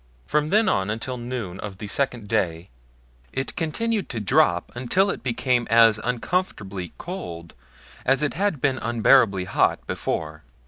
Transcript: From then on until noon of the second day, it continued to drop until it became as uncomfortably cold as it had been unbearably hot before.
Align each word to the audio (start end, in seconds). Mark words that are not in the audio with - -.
From 0.25 0.49
then 0.49 0.67
on 0.67 0.89
until 0.89 1.15
noon 1.17 1.59
of 1.59 1.77
the 1.77 1.87
second 1.87 2.27
day, 2.27 2.69
it 3.31 3.55
continued 3.55 4.09
to 4.09 4.19
drop 4.19 4.71
until 4.73 5.11
it 5.11 5.21
became 5.21 5.67
as 5.69 5.99
uncomfortably 6.03 6.91
cold 6.97 7.53
as 8.03 8.23
it 8.23 8.33
had 8.33 8.59
been 8.59 8.79
unbearably 8.79 9.43
hot 9.43 9.85
before. 9.85 10.41